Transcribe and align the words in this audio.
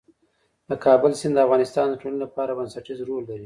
د 0.69 0.71
کابل 0.85 1.11
سیند 1.19 1.33
د 1.37 1.39
افغانستان 1.45 1.85
د 1.89 1.95
ټولنې 2.01 2.19
لپاره 2.25 2.55
بنسټيز 2.59 2.99
رول 3.07 3.23
لري. 3.29 3.39